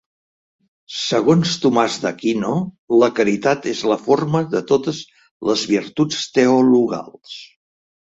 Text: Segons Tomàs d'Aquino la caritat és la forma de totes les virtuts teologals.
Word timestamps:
Segons 0.99 1.51
Tomàs 1.65 1.97
d'Aquino 2.05 2.55
la 3.03 3.11
caritat 3.21 3.69
és 3.75 3.85
la 3.93 4.01
forma 4.09 4.43
de 4.57 4.65
totes 4.75 5.05
les 5.53 5.69
virtuts 5.77 6.29
teologals. 6.43 7.43